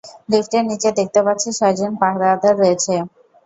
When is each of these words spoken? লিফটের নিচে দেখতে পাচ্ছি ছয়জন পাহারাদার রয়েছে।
লিফটের 0.31 0.63
নিচে 0.69 0.89
দেখতে 0.99 1.19
পাচ্ছি 1.25 1.49
ছয়জন 1.57 1.91
পাহারাদার 2.01 2.53
রয়েছে। 2.57 2.93